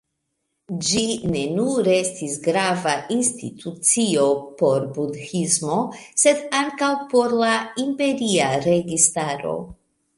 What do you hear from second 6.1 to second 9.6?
sed ankaŭ por la imperia registaro.